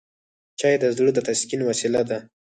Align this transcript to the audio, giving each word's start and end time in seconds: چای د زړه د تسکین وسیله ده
چای 0.59 0.75
د 0.81 0.85
زړه 0.97 1.11
د 1.13 1.19
تسکین 1.27 1.61
وسیله 1.65 2.01
ده 2.09 2.17